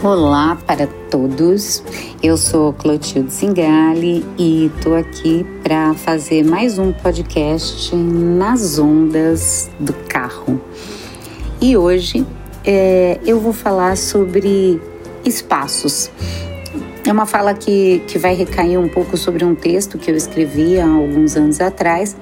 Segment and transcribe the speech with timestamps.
[0.00, 1.82] Olá para todos,
[2.22, 9.92] eu sou Clotilde Zingali e estou aqui para fazer mais um podcast nas ondas do
[9.92, 10.60] carro.
[11.60, 12.24] E hoje
[12.64, 14.80] é, eu vou falar sobre
[15.24, 16.08] espaços.
[17.04, 20.78] É uma fala que, que vai recair um pouco sobre um texto que eu escrevi
[20.78, 22.16] há alguns anos atrás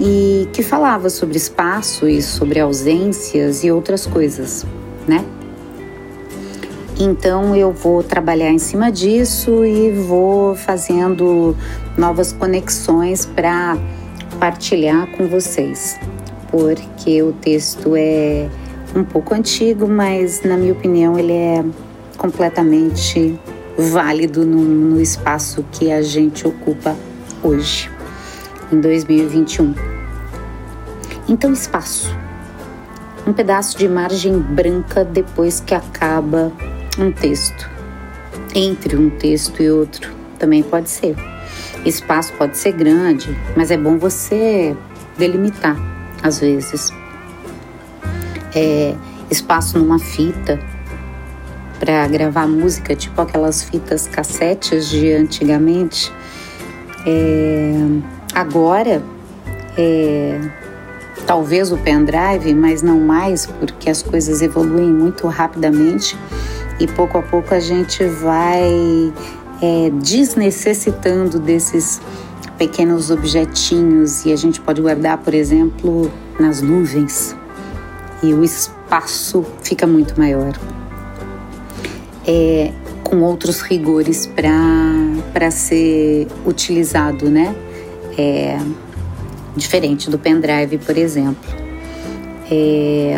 [0.00, 4.66] e que falava sobre espaço e sobre ausências e outras coisas,
[5.06, 5.24] né?
[7.00, 11.56] Então eu vou trabalhar em cima disso e vou fazendo
[11.96, 13.78] novas conexões para
[14.40, 15.96] partilhar com vocês,
[16.50, 18.48] porque o texto é
[18.96, 21.64] um pouco antigo, mas na minha opinião ele é
[22.16, 23.38] completamente
[23.78, 26.96] válido no, no espaço que a gente ocupa
[27.44, 27.88] hoje,
[28.72, 29.72] em 2021.
[31.28, 32.12] Então, espaço.
[33.24, 36.50] Um pedaço de margem branca depois que acaba
[36.98, 37.68] um texto.
[38.54, 41.14] Entre um texto e outro também pode ser.
[41.84, 44.76] Espaço pode ser grande, mas é bom você
[45.16, 45.76] delimitar
[46.22, 46.92] às vezes.
[48.54, 48.94] É,
[49.30, 50.58] espaço numa fita
[51.78, 56.12] para gravar música, tipo aquelas fitas cassetes de antigamente.
[57.06, 57.72] É,
[58.34, 59.02] agora,
[59.76, 60.40] é,
[61.26, 66.16] talvez o pendrive, mas não mais, porque as coisas evoluem muito rapidamente
[66.80, 69.12] e pouco a pouco a gente vai
[69.62, 72.00] é, desnecessitando desses
[72.56, 77.36] pequenos objetinhos e a gente pode guardar, por exemplo, nas nuvens
[78.22, 80.52] e o espaço fica muito maior.
[82.26, 82.72] É,
[83.04, 87.56] com outros rigores para ser utilizado, né?
[88.18, 88.58] É,
[89.56, 91.50] diferente do pendrive, por exemplo.
[92.50, 93.16] É,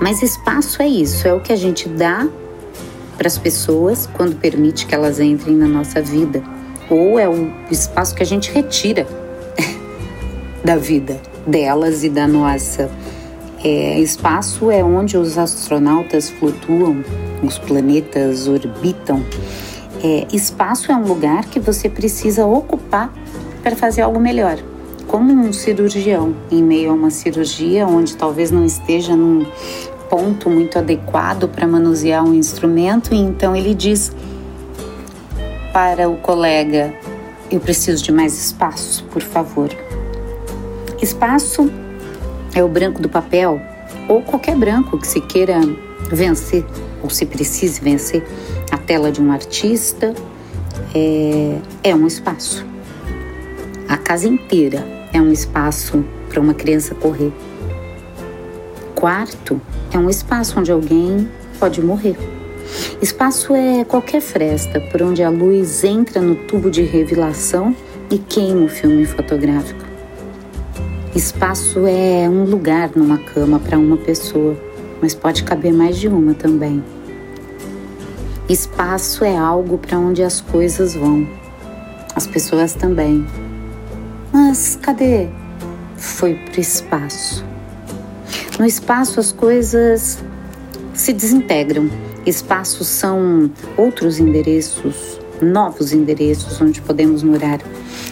[0.00, 2.26] mas espaço é isso, é o que a gente dá
[3.18, 6.42] para as pessoas quando permite que elas entrem na nossa vida,
[6.88, 9.06] ou é o espaço que a gente retira
[10.64, 12.90] da vida delas e da nossa.
[13.62, 17.04] É, espaço é onde os astronautas flutuam,
[17.42, 19.22] os planetas orbitam.
[20.02, 23.12] É, espaço é um lugar que você precisa ocupar
[23.62, 24.58] para fazer algo melhor
[25.10, 29.44] como um cirurgião em meio a uma cirurgia onde talvez não esteja num
[30.08, 34.12] ponto muito adequado para manusear um instrumento, e então ele diz
[35.72, 36.94] para o colega:
[37.50, 39.68] Eu preciso de mais espaço, por favor.
[41.02, 41.68] Espaço
[42.54, 43.60] é o branco do papel
[44.08, 45.58] ou qualquer branco que se queira
[46.08, 46.64] vencer
[47.02, 48.24] ou se precise vencer.
[48.70, 50.14] A tela de um artista
[50.94, 52.64] é, é um espaço.
[53.88, 57.32] A casa inteira é um espaço para uma criança correr.
[58.94, 59.60] Quarto
[59.92, 61.28] é um espaço onde alguém
[61.58, 62.16] pode morrer.
[63.02, 67.74] Espaço é qualquer fresta por onde a luz entra no tubo de revelação
[68.10, 69.84] e queima o filme fotográfico.
[71.14, 74.56] Espaço é um lugar numa cama para uma pessoa,
[75.02, 76.82] mas pode caber mais de uma também.
[78.48, 81.26] Espaço é algo para onde as coisas vão,
[82.14, 83.26] as pessoas também.
[84.32, 85.28] Mas cadê?
[85.96, 87.44] Foi para o espaço.
[88.58, 90.22] No espaço as coisas
[90.94, 91.90] se desintegram.
[92.24, 97.58] Espaços são outros endereços, novos endereços onde podemos morar.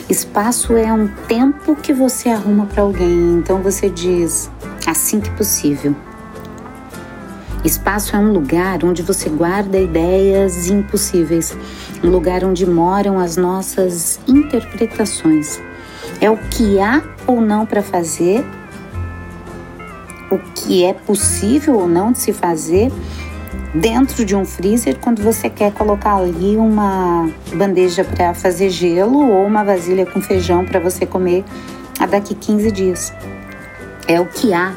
[0.09, 4.51] Espaço é um tempo que você arruma para alguém, então você diz
[4.87, 5.95] assim que possível.
[7.65, 11.57] Espaço é um lugar onde você guarda ideias impossíveis,
[12.03, 15.61] um lugar onde moram as nossas interpretações.
[16.21, 18.45] É o que há ou não para fazer,
[20.31, 22.93] o que é possível ou não de se fazer
[23.75, 29.47] dentro de um freezer quando você quer colocar ali uma bandeja para fazer gelo ou
[29.47, 31.45] uma vasilha com feijão para você comer
[31.99, 33.13] a daqui 15 dias.
[34.07, 34.75] É o que há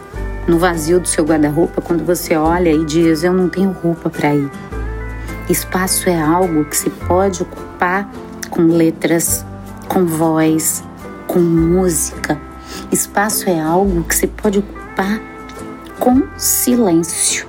[0.47, 4.35] no vazio do seu guarda-roupa quando você olha e diz: Eu não tenho roupa para
[4.35, 4.49] ir.
[5.49, 8.09] Espaço é algo que se pode ocupar
[8.49, 9.45] com letras,
[9.87, 10.83] com voz,
[11.31, 12.39] com música.
[12.91, 15.21] Espaço é algo que se pode ocupar
[15.97, 17.47] com silêncio.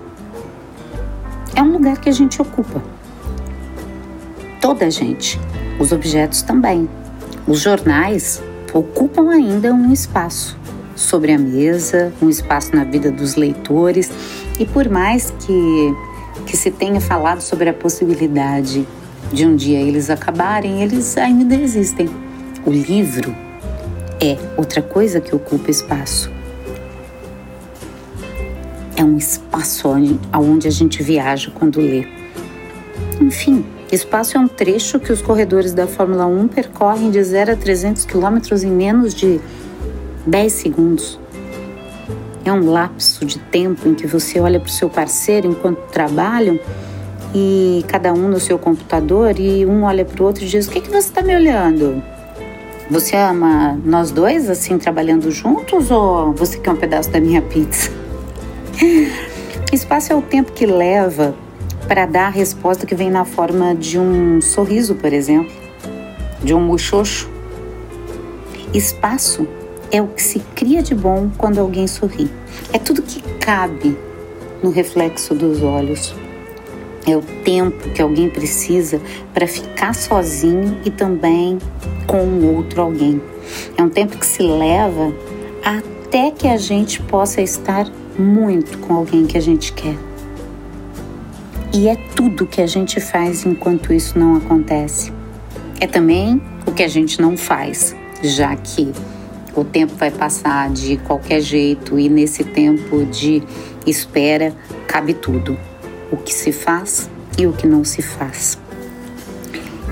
[1.56, 2.80] É um lugar que a gente ocupa.
[4.60, 5.38] Toda a gente.
[5.80, 6.88] Os objetos também.
[7.46, 8.40] Os jornais
[8.72, 10.56] ocupam ainda um espaço
[10.94, 14.12] sobre a mesa, um espaço na vida dos leitores.
[14.60, 15.94] E por mais que,
[16.46, 18.86] que se tenha falado sobre a possibilidade
[19.32, 22.08] de um dia eles acabarem, eles ainda existem.
[22.64, 23.34] O livro
[24.22, 26.30] é outra coisa que ocupa espaço.
[28.96, 32.06] É um espaço onde, aonde a gente viaja quando lê.
[33.20, 37.56] Enfim, espaço é um trecho que os corredores da Fórmula 1 percorrem de 0 a
[37.56, 39.40] 300 quilômetros em menos de
[40.24, 41.18] 10 segundos.
[42.44, 46.60] É um lapso de tempo em que você olha para o seu parceiro enquanto trabalham
[47.34, 50.70] e cada um no seu computador e um olha para o outro e diz: O
[50.70, 52.02] que, que você está me olhando?
[52.92, 57.90] Você ama nós dois assim trabalhando juntos ou você quer um pedaço da minha pizza?
[59.72, 61.34] Espaço é o tempo que leva
[61.88, 65.50] para dar a resposta que vem na forma de um sorriso, por exemplo,
[66.44, 67.30] de um muxoxo.
[68.74, 69.48] Espaço
[69.90, 72.30] é o que se cria de bom quando alguém sorri.
[72.74, 73.96] É tudo que cabe
[74.62, 76.14] no reflexo dos olhos.
[77.06, 79.00] É o tempo que alguém precisa
[79.34, 81.58] para ficar sozinho e também
[82.06, 83.20] com outro alguém.
[83.76, 85.12] É um tempo que se leva
[85.64, 89.96] até que a gente possa estar muito com alguém que a gente quer.
[91.72, 95.12] E é tudo que a gente faz enquanto isso não acontece.
[95.80, 98.92] É também o que a gente não faz, já que
[99.56, 103.42] o tempo vai passar de qualquer jeito e nesse tempo de
[103.86, 104.54] espera
[104.86, 105.58] cabe tudo
[106.12, 108.58] o que se faz e o que não se faz.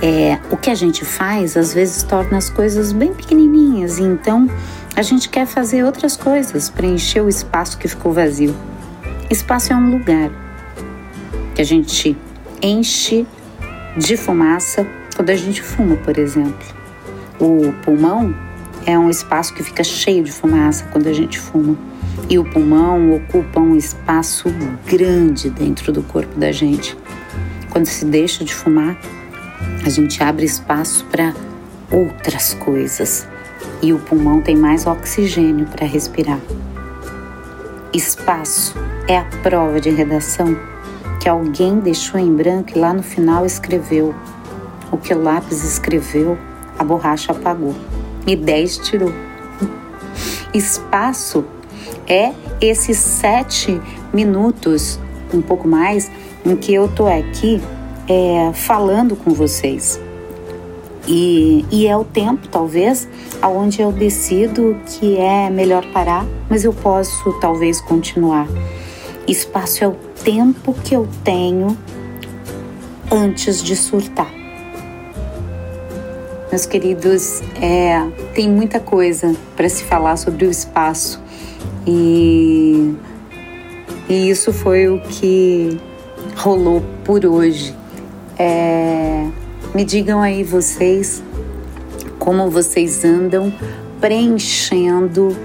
[0.03, 4.49] É, o que a gente faz às vezes torna as coisas bem pequenininhas, e então
[4.95, 8.55] a gente quer fazer outras coisas, preencher o espaço que ficou vazio.
[9.31, 10.31] Espaço é um lugar
[11.55, 12.17] que a gente
[12.63, 13.27] enche
[13.97, 14.87] de fumaça
[15.17, 16.67] quando a gente fuma, por exemplo.
[17.39, 18.35] O pulmão
[18.87, 21.77] é um espaço que fica cheio de fumaça quando a gente fuma
[22.31, 24.49] e o pulmão ocupa um espaço
[24.87, 26.97] grande dentro do corpo da gente.
[27.71, 28.97] Quando se deixa de fumar,
[29.85, 31.35] a gente abre espaço para
[31.91, 33.27] outras coisas
[33.83, 36.39] e o pulmão tem mais oxigênio para respirar.
[37.93, 38.75] Espaço
[39.09, 40.57] é a prova de redação
[41.21, 44.15] que alguém deixou em branco e lá no final escreveu.
[44.93, 46.39] O que o lápis escreveu,
[46.79, 47.75] a borracha apagou
[48.25, 49.13] e 10 tirou.
[50.55, 51.45] Espaço
[52.07, 53.81] é esses sete
[54.13, 54.99] minutos,
[55.33, 56.11] um pouco mais,
[56.45, 57.61] em que eu tô aqui
[58.09, 60.01] é, falando com vocês.
[61.07, 63.09] E, e, é o tempo, talvez,
[63.41, 68.47] aonde eu decido que é melhor parar, mas eu posso talvez continuar.
[69.27, 71.77] Espaço é o tempo que eu tenho
[73.11, 74.31] antes de surtar.
[76.51, 78.01] Meus queridos, é,
[78.35, 81.21] tem muita coisa para se falar sobre o espaço
[81.87, 82.95] e,
[84.09, 85.79] e isso foi o que
[86.37, 87.75] rolou por hoje.
[88.39, 89.27] É,
[89.75, 91.23] me digam aí vocês
[92.19, 93.53] como vocês andam
[94.01, 95.37] preenchendo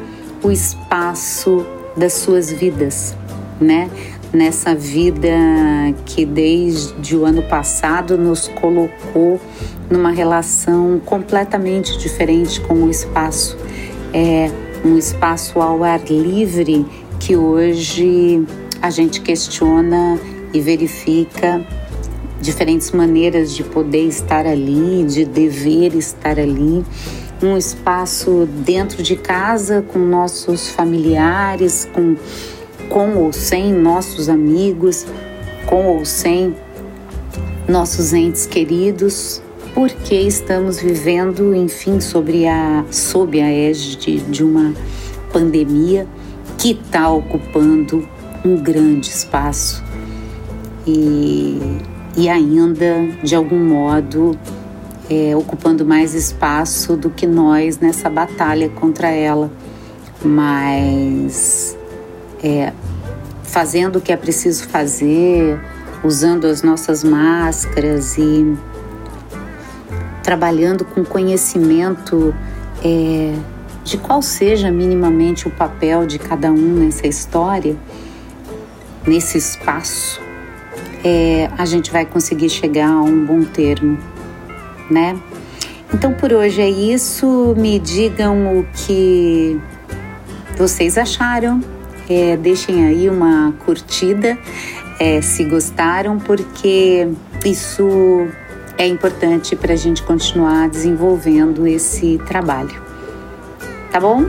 [0.43, 1.65] o espaço
[1.95, 3.15] das suas vidas,
[3.59, 3.89] né?
[4.33, 5.29] Nessa vida
[6.05, 9.39] que desde o ano passado nos colocou
[9.89, 13.57] numa relação completamente diferente com o espaço.
[14.13, 14.51] É,
[14.85, 16.85] um espaço ao ar livre
[17.19, 18.45] que hoje
[18.79, 20.19] a gente questiona
[20.53, 21.65] e verifica
[22.39, 26.85] diferentes maneiras de poder estar ali, de dever estar ali.
[27.41, 32.15] Um espaço dentro de casa com nossos familiares, com,
[32.87, 35.05] com ou sem nossos amigos,
[35.65, 36.55] com ou sem
[37.67, 39.41] nossos entes queridos,
[39.75, 44.73] porque estamos vivendo, enfim, sobre a, sob a égide de uma
[45.33, 46.07] pandemia
[46.57, 48.07] que está ocupando
[48.45, 49.83] um grande espaço
[50.87, 51.59] e,
[52.15, 54.39] e ainda, de algum modo,
[55.09, 59.51] é, ocupando mais espaço do que nós nessa batalha contra ela,
[60.23, 61.77] mas
[62.41, 62.71] é,
[63.43, 65.59] fazendo o que é preciso fazer,
[66.01, 68.55] usando as nossas máscaras e
[70.25, 72.33] trabalhando com conhecimento
[72.83, 73.35] é,
[73.83, 77.77] de qual seja minimamente o papel de cada um nessa história,
[79.05, 80.19] nesse espaço,
[81.03, 83.99] é, a gente vai conseguir chegar a um bom termo,
[84.89, 85.15] né?
[85.93, 87.53] Então por hoje é isso.
[87.55, 89.61] Me digam o que
[90.57, 91.61] vocês acharam.
[92.09, 94.35] É, deixem aí uma curtida
[94.99, 97.07] é, se gostaram, porque
[97.45, 98.27] isso
[98.77, 102.81] é importante para a gente continuar desenvolvendo esse trabalho.
[103.91, 104.25] Tá bom?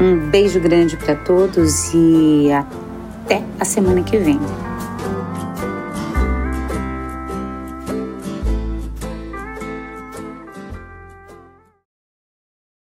[0.00, 4.40] Um beijo grande para todos e até a semana que vem.